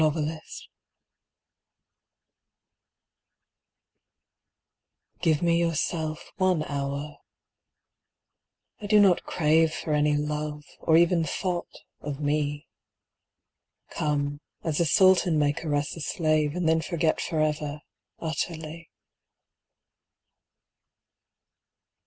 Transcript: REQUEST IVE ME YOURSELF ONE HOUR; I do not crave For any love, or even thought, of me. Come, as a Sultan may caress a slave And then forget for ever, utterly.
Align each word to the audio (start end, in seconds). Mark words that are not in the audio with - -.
REQUEST 0.03 0.67
IVE 5.23 5.43
ME 5.43 5.59
YOURSELF 5.59 6.31
ONE 6.37 6.61
HOUR; 6.63 7.19
I 8.81 8.87
do 8.87 8.99
not 8.99 9.25
crave 9.25 9.71
For 9.71 9.93
any 9.93 10.17
love, 10.17 10.63
or 10.79 10.97
even 10.97 11.23
thought, 11.23 11.83
of 11.99 12.19
me. 12.19 12.67
Come, 13.91 14.41
as 14.63 14.79
a 14.79 14.85
Sultan 14.85 15.37
may 15.37 15.53
caress 15.53 15.95
a 15.95 16.01
slave 16.01 16.55
And 16.55 16.67
then 16.67 16.81
forget 16.81 17.21
for 17.21 17.39
ever, 17.39 17.81
utterly. 18.17 18.89